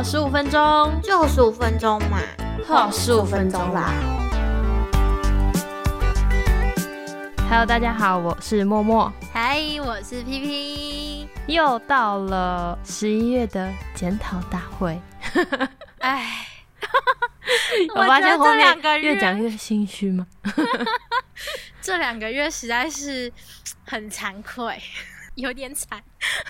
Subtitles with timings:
[0.00, 2.22] 好十五分钟，就十五分钟嘛，
[2.66, 3.92] 好十五分钟啦。
[7.50, 9.12] Hello，大家好，我是默默。
[9.30, 11.28] 嗨，我是 P P。
[11.48, 14.98] 又到了十一月的检讨大会。
[15.98, 16.46] 哎，
[17.94, 20.26] 我发现后两个月越讲越心虚吗？
[21.82, 23.30] 这两个月实在是
[23.84, 24.80] 很惭愧。
[25.36, 26.02] 有点惨，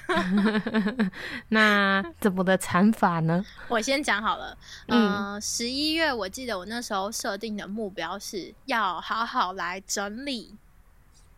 [1.48, 3.44] 那怎么的惨法呢？
[3.68, 4.56] 我先讲好了。
[4.88, 10.56] 嗯，十一月我记得我那时候设定的目标是要好好来整理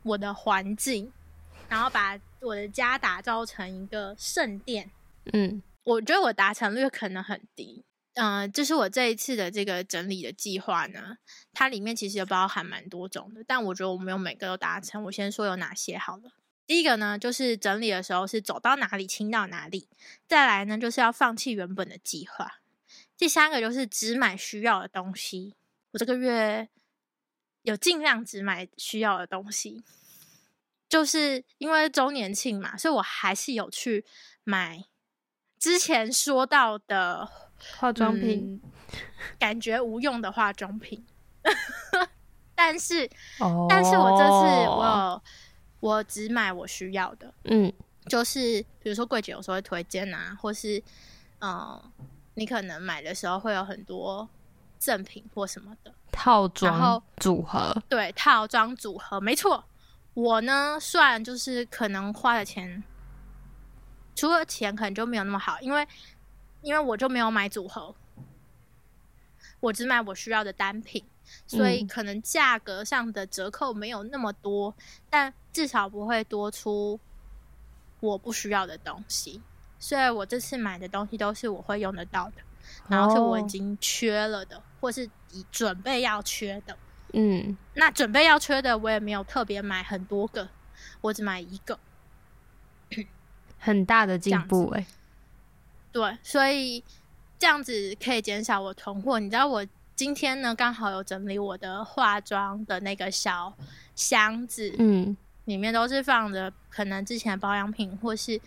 [0.02, 1.12] 我的环境，
[1.68, 4.90] 然后把我的家打造成一个圣殿。
[5.32, 7.84] 嗯，我觉得我达成率可能很低。
[8.14, 11.16] 嗯，就是我这一次的这个整理的计划呢，
[11.52, 15.02] 它里面其实也包含蛮多种的，但我觉得我没有每个都达成。
[15.04, 16.30] 我先说有哪些好了。
[16.72, 19.88] 第一个呢，就是整理的时候是走到哪里清到哪里；
[20.26, 22.46] 再来呢，就是要放弃原本的计划；
[23.18, 25.54] 第三个就是只买需要的东西。
[25.90, 26.70] 我这个月
[27.60, 29.84] 有尽量只买需要的东西，
[30.88, 34.06] 就是因为周年庆嘛，所以我还是有去
[34.42, 34.82] 买
[35.58, 37.28] 之前说到的
[37.76, 38.62] 化妆品，
[39.38, 41.04] 感觉无用的化妆品。
[42.54, 43.10] 但是，
[43.68, 44.30] 但是我这次
[44.70, 45.22] 我有。
[45.82, 47.72] 我只买我需要的，嗯，
[48.06, 50.80] 就是比如说柜姐有时候会推荐啊，或是
[51.40, 51.82] 嗯，
[52.34, 54.28] 你可能买的时候会有很多
[54.78, 59.64] 赠品或什么的套装组合，对，套装组合，没错。
[60.14, 62.84] 我呢，虽然就是可能花的钱，
[64.14, 65.84] 除了钱可能就没有那么好，因为
[66.60, 67.92] 因为我就没有买组合，
[69.58, 71.04] 我只买我需要的单品。
[71.46, 74.74] 所以可能价格上的折扣没有那么多，
[75.08, 76.98] 但至少不会多出
[78.00, 79.40] 我不需要的东西。
[79.78, 82.42] 所以我这次买的东西都是我会用得到的，
[82.88, 86.76] 然后是我已经缺了的，或是已准备要缺的。
[87.12, 90.48] 嗯，那准备要缺的我也没有特别买很多个，
[91.00, 91.78] 我只买一个，
[93.58, 94.86] 很大的进步哎。
[95.90, 96.82] 对，所以
[97.38, 99.18] 这样子可以减少我囤货。
[99.18, 99.66] 你知道我。
[100.02, 103.56] 今天呢，刚好有整理我的化妆的那个小
[103.94, 108.40] 箱子，嗯，里面都是放着可能之前保养品或是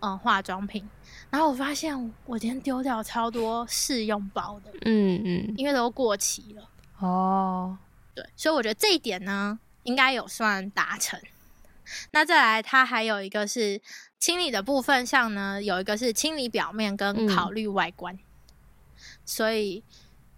[0.00, 0.84] 嗯化妆品。
[1.30, 6.68] 然后我发现我今天丢掉超多试用包的，嗯嗯，因为都过期了。
[6.98, 7.78] 哦，
[8.12, 11.20] 对，所以我觉得这一点呢，应该有算达成。
[12.10, 13.80] 那再来，它还有一个是
[14.18, 18.18] 清理的部分上呢，有一个是清理表面跟考虑外观，
[19.24, 19.84] 所以。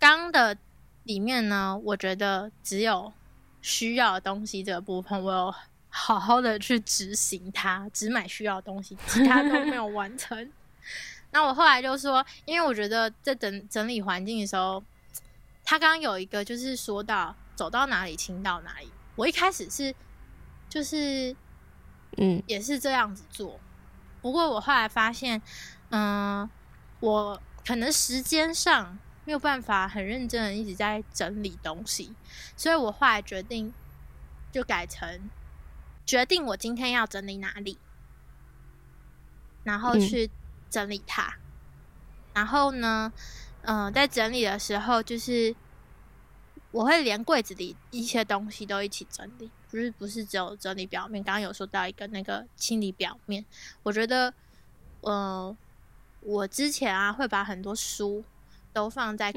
[0.02, 0.58] 刚的
[1.04, 3.12] 里面呢，我觉得只有
[3.60, 5.54] 需要的东西这个部分，我有
[5.88, 10.50] 好好的去执行它，只买需要的东西，其他都没有完成。
[11.30, 14.82] 那我后来就说，因为我觉得在整整理环境的时候，
[15.62, 18.90] 他刚刚有一个就是说到走到哪里清到哪里。
[19.14, 19.94] 我一开始是
[20.68, 21.32] 就是
[22.16, 23.60] 嗯也是这样子做，
[24.20, 25.40] 不过我后来发现，
[25.90, 26.50] 嗯，
[26.98, 28.98] 我可能时间上。
[29.24, 32.12] 没有办法很认真的一直在整理东西，
[32.56, 33.72] 所以我后来决定
[34.50, 35.30] 就改成
[36.04, 37.78] 决定我今天要整理哪里，
[39.62, 40.28] 然后去
[40.68, 41.36] 整理它。
[42.34, 43.12] 然后呢，
[43.62, 45.54] 嗯，在整理的时候，就是
[46.72, 51.22] 我会连柜子里一些东西都一起整理，不是不是只有整理表面。
[51.22, 53.44] 刚刚有说到一个那个清理表面，
[53.84, 54.34] 我觉得，
[55.02, 55.56] 嗯，
[56.22, 58.24] 我之前啊会把很多书。
[58.72, 59.32] 都放在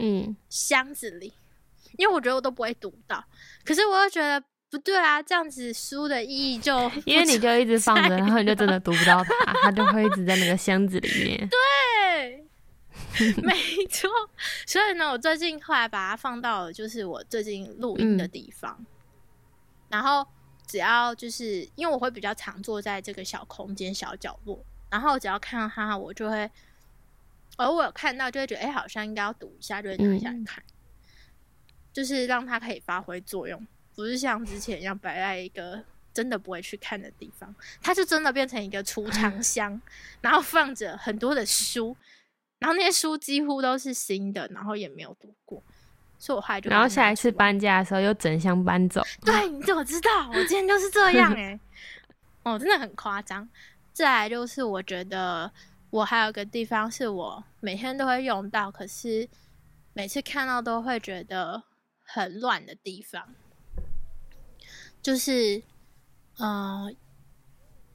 [0.50, 1.34] 箱子里，
[1.98, 3.24] 因为我觉得我都不会读到。
[3.64, 11.48] 可是我又觉得不对啊，这样子书的意义就 因为你就一直放着，然后你就真的读不到它，它就会一直在那个箱子里面。
[12.18, 12.46] 对，
[13.44, 13.54] 没
[13.90, 14.10] 错。
[14.66, 18.86] 所以呢，我最近后来把它放到了就是我最近录音的地方。
[19.90, 20.26] 然后
[20.68, 26.50] 只要就是因为我会比较常坐在这个小空间小角落，然后只要看到它，我就会。
[27.58, 30.64] 偶尔看到就会觉得，哎，好像应该要读一下，就会拿下来看，
[31.94, 33.66] 就是让它可以发挥作用，
[33.96, 35.82] 不是像之前一样摆在一个
[36.14, 39.82] 真的不会去看的地方，它就真的变成一个储藏箱，
[40.22, 41.96] 然后放着很多的书，
[42.60, 45.64] 然后那些书几乎都是新的，然后也没有读过，
[46.20, 50.30] 所以我后来就然后下一次搬家的时候又整箱搬走，对，你怎么知道？
[50.30, 51.58] 我今天就是这样哎，
[52.44, 53.48] 哦，真的很夸张。
[53.94, 55.50] 再来就是我觉得。
[55.96, 59.30] 我还有个地方是我每天都会用到，可是
[59.94, 61.64] 每次看到都会觉得
[62.04, 63.34] 很乱的地方，
[65.02, 65.64] 就是，
[66.38, 66.94] 嗯，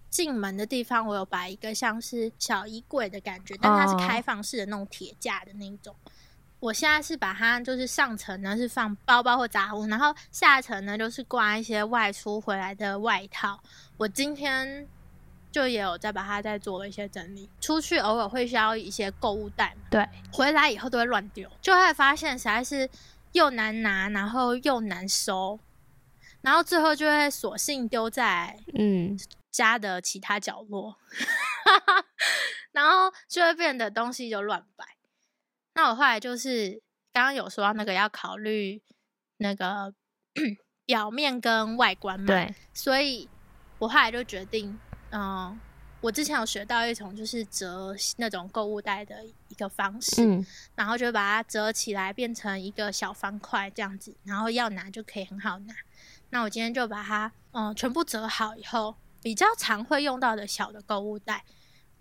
[0.09, 5.95] 进门的地方，我有摆一个像是小衣柜的感觉，但它是开放式的那种铁架的那种。
[6.59, 13.63] 我现在是把它就是上层呢是放包包或杂物，然后下层呢就是挂一些外出回来的外套。
[13.99, 14.89] 我今天
[15.51, 17.49] 就也有在把它再做了一些整理。
[17.61, 22.89] 出去偶尔会需要一些购物袋嘛，对，回来以后都会乱丢，就会发现实在是
[23.33, 25.59] 又难拿，然后又难收，
[26.41, 29.19] 然后最后就会索性丢在嗯
[29.51, 30.97] 家的其他角落，
[32.73, 34.85] 然后就会变得东西就乱摆。
[35.75, 36.83] 那我后来就是
[37.13, 38.83] 刚刚有说到那个要考虑
[39.39, 39.95] 那个
[40.87, 43.29] 表面跟外观嘛，对，所以
[43.79, 44.79] 我后来就决定，
[45.11, 45.59] 嗯，
[46.01, 55.75] 我之前有学到一种就是折那种购物袋的一个方式，嗯，然后就把它折起来变成一个小方块这样子，然后要拿就可以很好拿。
[56.31, 61.45] 那我今天就把它嗯全部折好以后，比较常会用到的小的购物袋。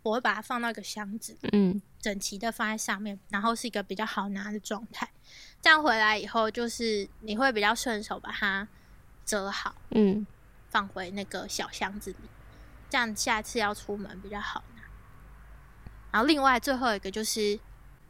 [0.01, 5.07] 我会把它放到一个箱子，嗯，整齐的放在上面，然后是一个比较好拿的状态。
[5.61, 8.65] 这样回来以后，就是你会比较顺手把它
[9.25, 10.25] 折好，嗯，
[10.69, 12.29] 放回那个小箱子里，
[12.89, 14.81] 这样下次要出门比较好拿。
[16.11, 17.59] 然后另外最后一个就是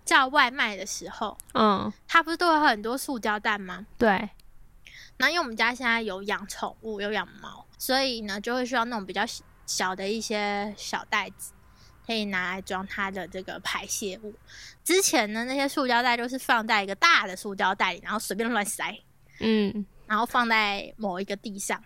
[0.06, 3.86] 叫外卖的时候，嗯，它不是都有很多塑胶袋吗？
[3.98, 4.30] 对。
[5.18, 9.24] 那因为我们家现在有养宠物，有养猫，所以呢就会需要那种比较
[9.66, 11.54] 小的一些小袋子。
[12.06, 14.34] 可以拿来装它的这个排泄物。
[14.84, 19.00] 之前呢，那些塑胶袋都是放在一个大的塑胶袋里，然后随便乱塞，
[19.42, 21.80] 嗯，然后放在某一个地上，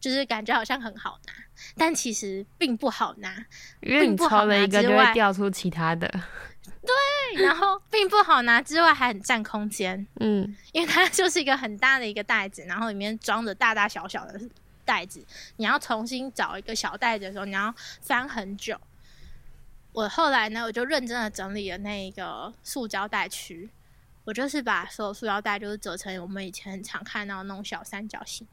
[0.00, 1.32] 就是感觉好像很好拿，
[1.76, 3.46] 但其实并不好拿，
[3.80, 6.08] 并不好拿之外，掉出其他的，
[6.82, 14.40] 对，然后并不好拿之外，还很占空间，嗯，因为它就是一个很大的一个袋子，然后里面装着大大小小的
[14.84, 15.24] 袋子，
[15.56, 18.80] 你要重新找一个小袋子的时候，你要翻很久。
[19.92, 23.68] 我后来呢，我就认真的整理了那个塑胶袋区，
[24.22, 28.46] 我就是把所有塑胶袋就是折成我们以前很常看到那种小三角形，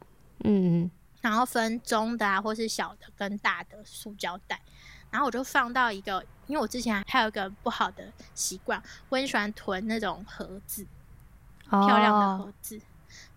[0.44, 0.90] 嗯，
[1.26, 4.62] 然后分中的啊或是小的跟大的塑胶袋，
[5.10, 8.80] 然后我就放到一个，因为我之前还有一个不好的习惯，
[9.10, 10.86] 我很喜欢囤那种盒子，
[11.68, 12.80] 漂亮的盒子，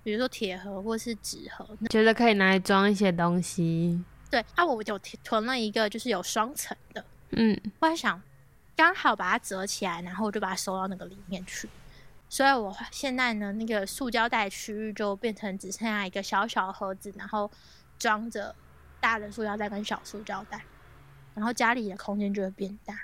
[0.02, 4.05] 比如说铁盒或是纸盒，觉得可以拿来装一些东西。
[4.31, 7.02] 对，啊我就囤了一个，就是有双层的。
[7.31, 8.20] 嗯，我还想，
[8.76, 11.67] 刚好把它折起来，然后我就把它收到那个里面去。
[12.29, 17.50] 所以我现在呢，那个塑胶袋区域就变成只剩下一个小小盒子，然后
[17.99, 18.55] 装着
[19.00, 20.62] 大的塑料袋跟小塑胶袋，
[21.35, 22.95] 然后家里的空间就会变大。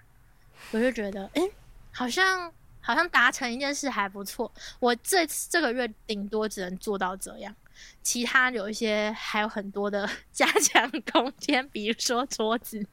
[0.71, 1.43] 我就觉得，哎，
[1.91, 4.53] 好像好像达成一件事还不错。
[4.81, 7.55] 我这这个月顶多只能做到这样，
[8.03, 12.87] 其他有一些还有很多的 加强空间，比如说桌子。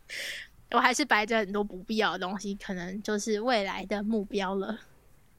[0.71, 4.79] 我还是摆着很多不必要的东西，可能就是未来的目标了。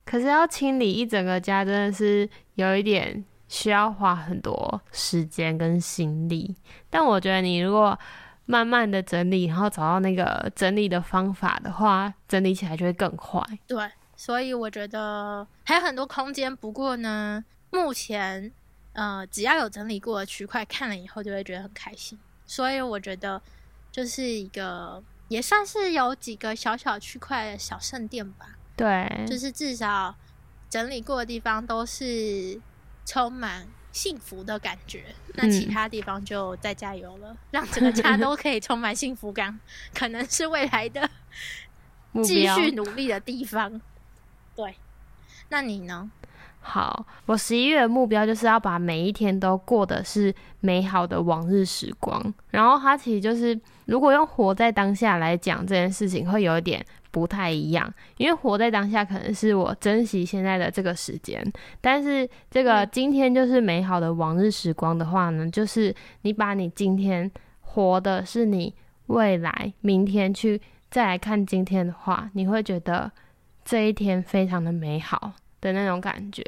[0.04, 6.56] 可是要清理一整个家，真的是有一点需要花很多时间跟心力。
[6.88, 7.98] 但我觉得你如果
[8.46, 13.42] 慢慢的整理，然后找到那个整理的方法的话，整理起来就会更快。
[13.66, 16.54] 对，所以我觉得还有很多空间。
[16.56, 18.50] 不过呢，目前
[18.94, 22.18] 呃，只要有整理过的区块，看了以后就会觉得很开心。
[22.46, 23.40] 所以我觉得
[23.90, 25.02] 就是一个。
[25.28, 28.50] 也算是有几个小小区块的小圣殿吧。
[28.76, 30.14] 对，就是至少
[30.68, 32.60] 整理过的地方都是
[33.04, 35.04] 充满幸福的感觉。
[35.34, 39.58] 那其他地方就再加油了，让整个家都可以充满幸福感，
[39.94, 41.08] 可能是未来的
[42.22, 43.80] 继续努力的地方。
[44.54, 44.76] 对，
[45.48, 46.10] 那你呢？
[46.64, 52.32] 好，我十一月的目标就是要把每一天都过的是美好的往日时光。
[52.50, 57.94] 然后它其实就是，如果用活在当下来讲这件事情，会有一点不太一样。
[58.16, 61.40] 因为活在当下可能是我珍惜现在的这个时间，
[61.80, 68.74] 但是这个今天就是美好的往日时光的话呢，就是你把你今天活的是你
[69.06, 73.12] 未来明天去再来看今天的话，你会觉得
[73.64, 75.34] 这一天非常的美好。
[75.62, 76.42] 的那种感觉，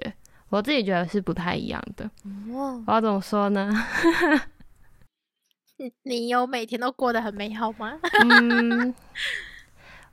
[0.49, 2.11] 我自己觉得是不太一样的。
[2.52, 3.73] 我要怎么说呢？
[5.76, 7.97] 你 你有每天都过得很美好吗？
[8.28, 8.92] 嗯，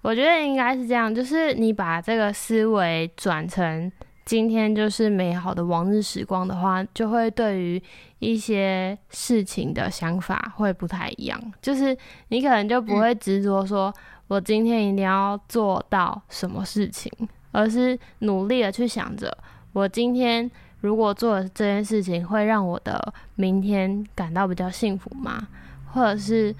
[0.01, 3.91] 我觉得应该是这样，就是你把这个思维转成
[4.25, 7.81] 今天就是美好的往日时光的话，就会对于
[8.19, 11.39] 一些事情的想法会不太一样。
[11.61, 11.95] 就是
[12.29, 13.93] 你可能就不会执着说，
[14.27, 17.11] 我今天一定要做到什么事情。
[17.53, 19.37] 而是努力的去想着，
[19.73, 25.49] 我今天如果做了这件事情，会让我的明天感到比较幸福吗？
[25.91, 26.55] 或者是，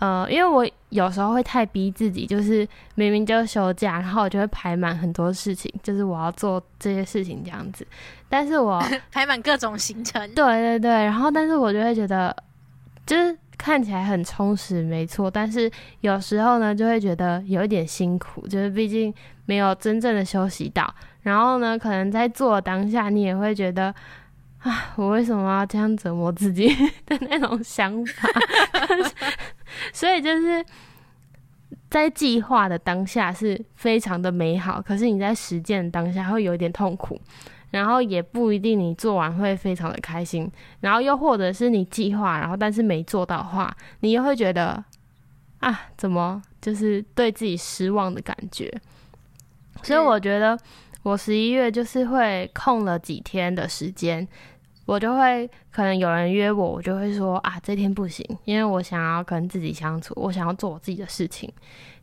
[0.00, 7.86] 呃，因为我有时候会太逼自己，就是明明就休假，然后我就会排满很多事情，就是我要做这些事情这样子。
[8.28, 12.34] 但是我 排满各种行程，对对对，然后但是我就会觉得，
[13.04, 15.30] 就是看起来很充实，没错。
[15.30, 19.12] 但是有时候呢，就会觉得有一点辛苦，就是毕竟
[19.44, 20.92] 没有真正的休息到。
[21.20, 23.94] 然后呢，可能在做当下，你也会觉得。
[24.62, 26.68] 啊，我为什么要这样折磨自己
[27.06, 28.28] 的那种想法？
[29.92, 30.64] 所以就是
[31.88, 37.20] 在计划的当下是非常的美好，可是你在实践当下会有一点痛苦，
[37.70, 44.84] 然后也不一定你做完会非常的开心，然后又或者是你计划，然后但是没做到的话，你又会觉得
[45.60, 48.72] 啊，怎么就是对自己失望的感觉？
[49.82, 50.58] 所以我觉得。
[51.02, 54.28] 我十一月就是会空了几天的时间，
[54.90, 61.48] 我就会可能有人约我，我就会说啊，这天不行，因为我想要跟自己相处，我想要做我自己的事情，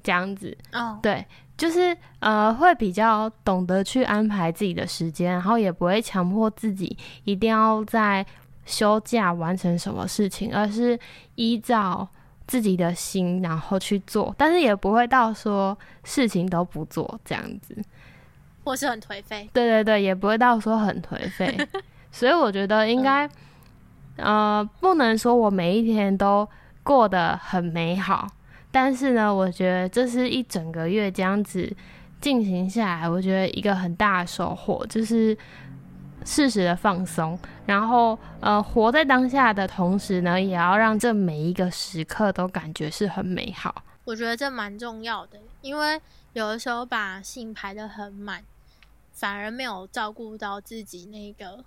[0.01, 0.58] 这样子。
[0.72, 1.25] 哦，对，
[1.58, 8.25] 就是呃，会比较懂得去安排自己的时间，然后也不会强迫自己一定要在
[8.65, 10.98] 休假完成什么事情，而是
[11.36, 12.08] 依照
[12.48, 17.75] 自己的心然后去做，但是也不会到说事情都不做这样子。
[18.63, 21.58] 或是很颓废，对对对，也不会到说很颓废，
[22.17, 23.29] 所以我觉得应该，
[24.15, 26.50] 呃，不能说我每一天都
[26.81, 28.27] 过得很美好，
[28.71, 31.71] 但是呢，我觉得这是一整个月这样子
[32.19, 35.38] 进行下来，我觉得一个很大的收获就是
[36.25, 43.83] 适时的放松，然后呃，活在当下的同时呢，也要让这每一个时刻都感觉是很美好。
[44.05, 46.01] 我觉得这蛮重要的，因为
[46.33, 48.43] 有的时候把信排的很满。
[49.19, 51.65] 反而没有照顾到自己那个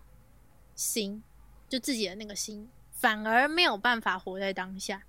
[0.81, 1.23] 心，
[1.69, 5.03] 就自己的那个心，反而没有办法活在当下。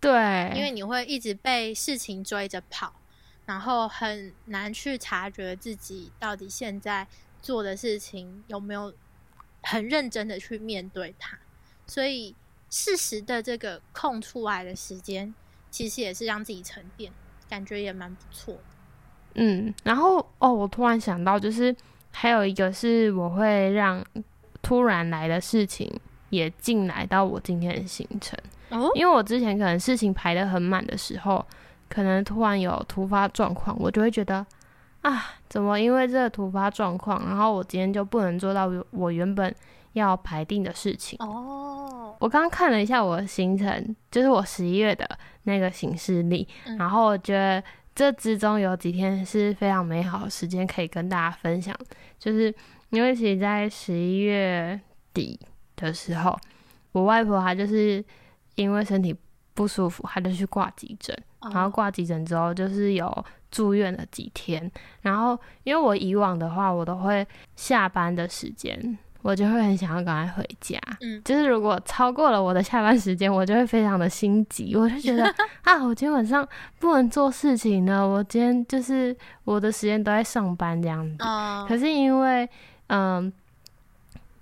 [0.00, 2.94] 对，因为你会一直被事情追着跑，
[3.44, 7.06] 然后很难去察觉自己到底现在
[7.42, 8.94] 做的事情有没有
[9.62, 11.38] 很认真的去面对它。
[11.86, 12.34] 所以
[12.70, 15.34] 适时的这个空出来的时间，
[15.70, 17.12] 其实也是让自己沉淀，
[17.50, 18.56] 感觉也蛮不错。
[19.34, 21.76] 嗯，然后哦，我突然想到，就是
[22.10, 24.04] 还有一个是我会让
[24.72, 25.86] 突然来的事情
[26.30, 28.38] 也进来到我今天的行程
[28.70, 31.44] 哦，因为我之前可能事情排的很满的时候，
[31.90, 34.46] 可能突然有突发状况，我就会觉得
[35.02, 39.54] 啊，怎么因为这个突发状况，然后我今天就不能做到我原本
[39.92, 42.16] 要排定的事情哦。
[42.18, 45.06] 我刚刚看了一下我的行程，就是我十一月的
[45.42, 46.48] 那个行事历，
[46.78, 47.62] 然后我觉得。
[47.94, 51.76] 这之中有几天是非常美好的时间，可以跟大家分享。
[52.18, 52.50] 就是
[52.92, 54.80] 因为其实，在十一月
[55.12, 55.38] 底
[55.76, 56.38] 的时候，
[56.92, 58.04] 我外婆她就是
[58.54, 59.14] 因为身体
[59.54, 61.16] 不舒服，她就去挂急诊。
[61.52, 64.70] 然后挂急诊之后，就是有住院了几天。
[65.00, 68.96] 然后因为我以往的话，我都会下班的时间。
[69.22, 75.32] 我就会很想要赶快回家，嗯，就是如果超过了我的下班时间，我就会非常的心急，我就觉得
[75.62, 76.44] 啊，我今天晚上
[76.80, 81.18] 不能做事情呢，我今天就是我的时间都在上班这样子。
[81.68, 82.50] 可是因为，
[82.92, 83.32] 嗯，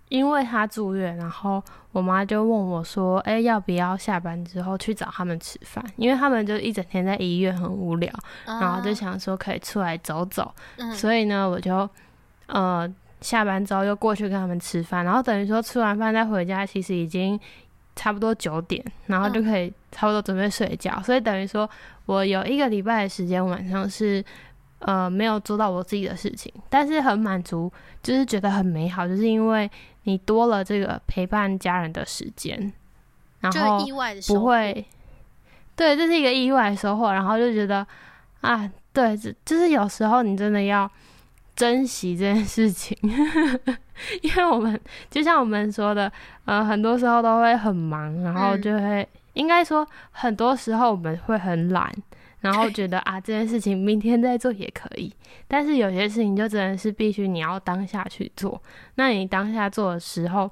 [0.09, 5.85] 因为他住院，然后我妈就问我说，哎，要不要下班之后去找他们吃饭？
[5.97, 8.12] 因为他们就一整天在医院很无聊，
[8.45, 10.52] 然后就想说可以出来走走，
[10.92, 11.88] 所以呢，我就，
[12.47, 12.92] 呃。
[13.21, 17.38] 下班之后又过去跟他们吃饭，然后等于说吃完饭再回家，其实已经
[17.95, 20.99] 差不多九点，然后就可以差不多准备睡觉。
[21.02, 21.69] 所以等于说
[22.07, 24.25] 我有一个礼拜的时间晚上是
[24.80, 27.72] 呃没有做到我自己的事情，但是很满足，
[28.02, 29.70] 就是觉得很美好，就是因为
[30.02, 32.72] 你多了这个陪伴家人的时间，
[33.40, 33.84] 然后
[34.26, 34.84] 不会，
[35.75, 37.87] 对，这是一个意外收获，然后就觉得
[38.40, 40.90] 啊，对，就就是有时候你真的要。
[41.56, 42.96] 珍惜这件事情，
[44.22, 46.10] 因为我们就像我们说的，
[46.46, 51.92] 呃，很多时候都会很忙，然后就会应该说，很多时候我们会很懒，
[52.42, 55.12] 然后觉得啊，这件事情明天再做也可以。
[55.47, 58.61] 但是有些事情就真的是必须你要当下去做。
[58.94, 60.50] 那你当下做的时候，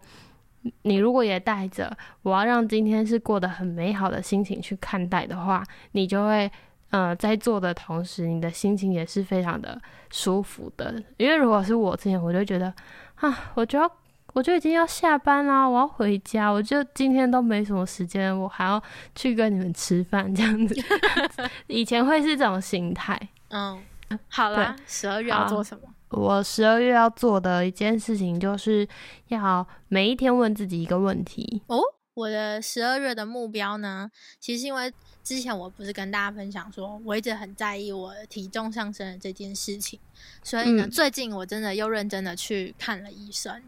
[0.82, 6.50] 你如果也带着我要让今天是过得很美好的心情去看待的话，你就会。
[6.90, 9.78] 呃，在做的同时，你的心情也是非常的
[10.10, 10.94] 舒服的。
[11.18, 12.72] 因为如果是我之前，我就觉得
[13.16, 13.86] 啊，我就要，
[14.34, 18.82] 我就已经要下班啦，我要回家，我就今天都没什么时间，我还要
[19.14, 20.74] 去跟你们吃饭这样子。
[21.66, 23.18] 以前会是这种心态。
[23.48, 23.82] 嗯，
[24.28, 25.82] 好啦，十二月要做什么？
[26.10, 28.86] 我十二月要做的一件事情，就是
[29.28, 31.62] 要每一天问自己一个问题。
[31.66, 31.80] 哦，
[32.14, 34.92] 我的十二月的目标呢，其实因为。
[35.24, 40.00] 之前我不是跟大家分享说，我一直很在意我体重上升的这件事情，
[40.42, 43.62] 所以呢，最近我真的又认真的去看了医生。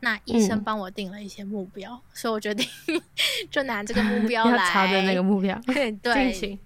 [0.00, 2.68] 那医生帮我定了一些目标，所以我决定
[3.50, 5.58] 就拿这个目 标来朝着那个目标
[6.02, 6.58] 对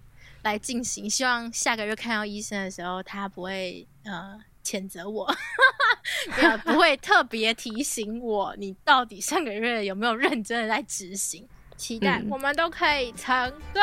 [0.43, 1.09] 来进行。
[1.09, 5.33] 希望下个月看到医生的时候，他不会呃谴责我，
[6.37, 11.47] 没有不会特别提醒我你到底上个月有没有认真的在执行。
[11.77, 13.81] 期待我们都可以成功，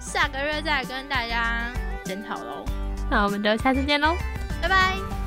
[0.00, 1.70] 下个月再跟大家
[2.04, 2.64] 检讨喽。
[3.10, 4.16] 那我们就下次见喽，
[4.62, 5.23] 拜拜。